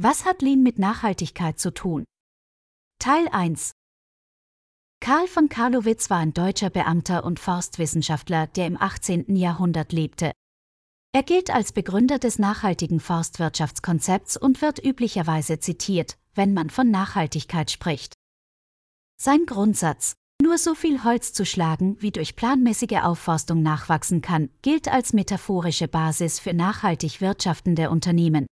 [0.00, 2.04] Was hat Lean mit Nachhaltigkeit zu tun?
[3.00, 3.72] Teil 1
[5.00, 9.34] Karl von Karlowitz war ein deutscher Beamter und Forstwissenschaftler, der im 18.
[9.34, 10.30] Jahrhundert lebte.
[11.12, 17.72] Er gilt als Begründer des nachhaltigen Forstwirtschaftskonzepts und wird üblicherweise zitiert, wenn man von Nachhaltigkeit
[17.72, 18.14] spricht.
[19.20, 24.86] Sein Grundsatz, nur so viel Holz zu schlagen, wie durch planmäßige Aufforstung nachwachsen kann, gilt
[24.86, 28.46] als metaphorische Basis für nachhaltig wirtschaftende Unternehmen.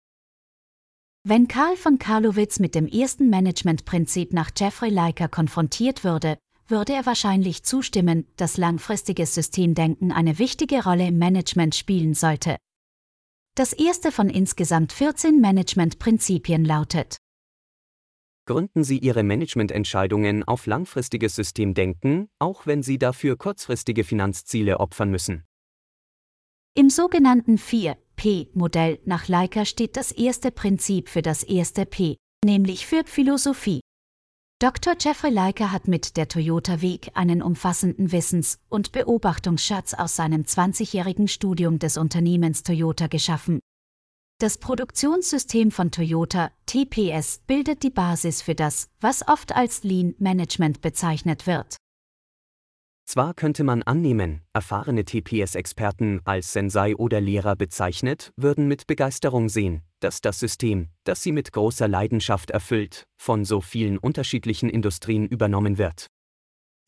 [1.29, 7.05] Wenn Karl von Karlowitz mit dem ersten Managementprinzip nach Jeffrey Leiker konfrontiert würde, würde er
[7.05, 12.59] wahrscheinlich zustimmen, dass langfristiges Systemdenken eine wichtige Rolle im Management spielen sollte.
[13.57, 17.17] Das erste von insgesamt 14 Managementprinzipien lautet
[18.47, 25.43] Gründen Sie Ihre Managemententscheidungen auf langfristiges Systemdenken, auch wenn Sie dafür kurzfristige Finanzziele opfern müssen.
[26.75, 27.59] Im sogenannten
[28.19, 33.81] 4P-Modell nach Leica steht das erste Prinzip für das erste P, nämlich für Philosophie.
[34.59, 34.95] Dr.
[34.99, 41.29] Jeffrey Leica hat mit der Toyota Weg einen umfassenden Wissens- und Beobachtungsschatz aus seinem 20-jährigen
[41.29, 43.61] Studium des Unternehmens Toyota geschaffen.
[44.39, 50.81] Das Produktionssystem von Toyota, TPS, bildet die Basis für das, was oft als Lean Management
[50.81, 51.77] bezeichnet wird.
[53.09, 59.83] Zwar könnte man annehmen, erfahrene TPS-Experten als Sensei oder Lehrer bezeichnet, würden mit Begeisterung sehen,
[60.01, 65.79] dass das System, das sie mit großer Leidenschaft erfüllt, von so vielen unterschiedlichen Industrien übernommen
[65.79, 66.09] wird.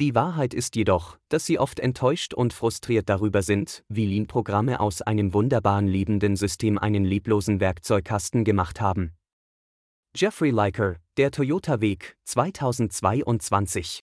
[0.00, 5.02] Die Wahrheit ist jedoch, dass sie oft enttäuscht und frustriert darüber sind, wie Lean-Programme aus
[5.02, 9.12] einem wunderbaren lebenden System einen leblosen Werkzeugkasten gemacht haben.
[10.16, 14.02] Jeffrey Liker, der Toyota Weg, 2022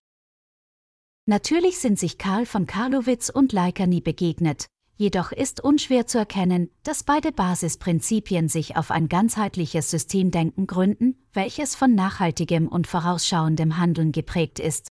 [1.27, 6.69] Natürlich sind sich Karl von Karlowitz und Leica nie begegnet, jedoch ist unschwer zu erkennen,
[6.83, 14.11] dass beide Basisprinzipien sich auf ein ganzheitliches Systemdenken gründen, welches von nachhaltigem und vorausschauendem Handeln
[14.11, 14.87] geprägt ist.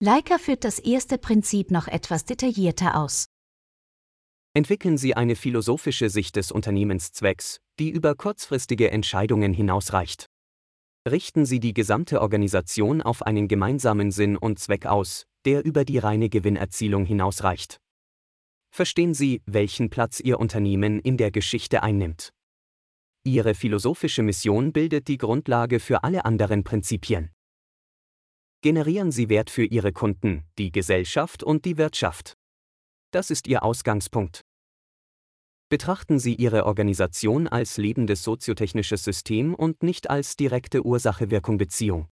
[0.00, 3.26] Leica führt das erste Prinzip noch etwas detaillierter aus.
[4.54, 10.26] Entwickeln Sie eine philosophische Sicht des Unternehmenszwecks, die über kurzfristige Entscheidungen hinausreicht.
[11.08, 15.96] Richten Sie die gesamte Organisation auf einen gemeinsamen Sinn und Zweck aus, der über die
[15.96, 17.80] reine Gewinnerzielung hinausreicht.
[18.70, 22.34] Verstehen Sie, welchen Platz Ihr Unternehmen in der Geschichte einnimmt.
[23.24, 27.30] Ihre philosophische Mission bildet die Grundlage für alle anderen Prinzipien.
[28.60, 32.36] Generieren Sie Wert für Ihre Kunden, die Gesellschaft und die Wirtschaft.
[33.10, 34.42] Das ist Ihr Ausgangspunkt.
[35.70, 42.06] Betrachten Sie Ihre Organisation als lebendes soziotechnisches System und nicht als direkte Ursache-Wirkung-Beziehung.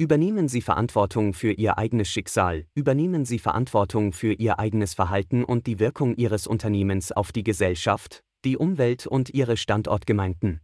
[0.00, 5.66] Übernehmen Sie Verantwortung für Ihr eigenes Schicksal, übernehmen Sie Verantwortung für Ihr eigenes Verhalten und
[5.66, 10.60] die Wirkung Ihres Unternehmens auf die Gesellschaft, die Umwelt und Ihre Standortgemeinden.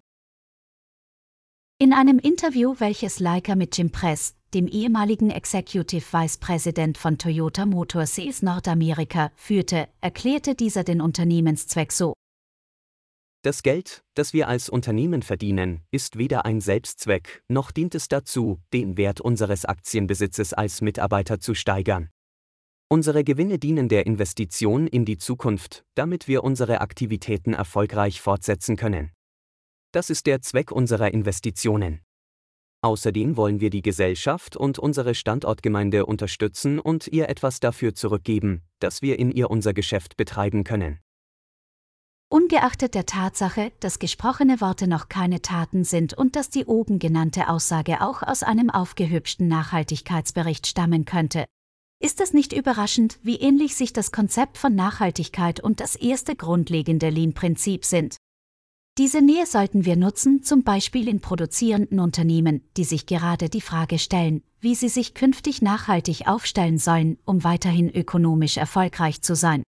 [1.80, 7.66] In einem Interview, welches Leica mit Jim Press, dem ehemaligen Executive Vice President von Toyota
[7.66, 12.14] Motor Sales Nordamerika, führte, erklärte dieser den Unternehmenszweck so.
[13.44, 18.58] Das Geld, das wir als Unternehmen verdienen, ist weder ein Selbstzweck, noch dient es dazu,
[18.72, 22.08] den Wert unseres Aktienbesitzes als Mitarbeiter zu steigern.
[22.88, 29.10] Unsere Gewinne dienen der Investition in die Zukunft, damit wir unsere Aktivitäten erfolgreich fortsetzen können.
[29.92, 32.00] Das ist der Zweck unserer Investitionen.
[32.80, 39.02] Außerdem wollen wir die Gesellschaft und unsere Standortgemeinde unterstützen und ihr etwas dafür zurückgeben, dass
[39.02, 41.03] wir in ihr unser Geschäft betreiben können.
[42.30, 47.48] Ungeachtet der Tatsache, dass gesprochene Worte noch keine Taten sind und dass die oben genannte
[47.48, 51.44] Aussage auch aus einem aufgehübschten Nachhaltigkeitsbericht stammen könnte,
[52.00, 57.08] ist es nicht überraschend, wie ähnlich sich das Konzept von Nachhaltigkeit und das erste grundlegende
[57.08, 58.16] Lean-Prinzip sind.
[58.98, 63.98] Diese Nähe sollten wir nutzen, zum Beispiel in produzierenden Unternehmen, die sich gerade die Frage
[63.98, 69.62] stellen, wie sie sich künftig nachhaltig aufstellen sollen, um weiterhin ökonomisch erfolgreich zu sein.